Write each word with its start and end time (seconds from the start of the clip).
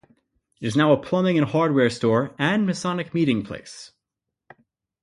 It 0.59 0.65
is 0.65 0.75
now 0.75 0.91
a 0.93 0.97
plumbing 0.99 1.37
and 1.37 1.47
hardware 1.47 1.91
store 1.91 2.33
and 2.39 2.65
Masonic 2.65 3.13
meeting 3.13 3.43
place. 3.43 3.91